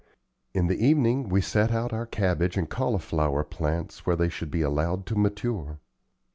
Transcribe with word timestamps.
In 0.55 0.65
the 0.65 0.83
evening 0.83 1.29
we 1.29 1.41
set 1.41 1.71
out 1.71 1.93
our 1.93 2.07
cabbage 2.07 2.57
and 2.57 2.67
cauliflower 2.67 3.43
plants 3.43 4.03
where 4.03 4.15
they 4.15 4.29
should 4.29 4.49
be 4.49 4.63
allowed 4.63 5.05
to 5.05 5.15
mature. 5.15 5.79